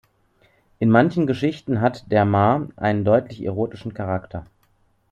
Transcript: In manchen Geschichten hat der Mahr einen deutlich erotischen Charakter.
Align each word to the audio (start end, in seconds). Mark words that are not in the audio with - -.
In 0.79 0.89
manchen 0.89 1.27
Geschichten 1.27 1.79
hat 1.79 2.11
der 2.11 2.25
Mahr 2.25 2.69
einen 2.75 3.05
deutlich 3.05 3.43
erotischen 3.43 3.93
Charakter. 3.93 4.47